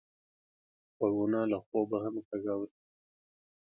[0.97, 2.75] غوږونه له خوبه هم غږ اوري